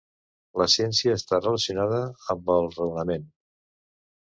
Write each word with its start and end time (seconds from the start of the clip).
La 0.61 0.65
ciència 0.75 1.17
està 1.17 1.39
relacionada 1.41 2.01
amb 2.37 2.51
el 2.57 2.73
raonament. 2.79 3.31